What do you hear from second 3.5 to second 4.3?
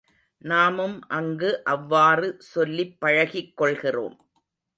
கொள்கிறோம்.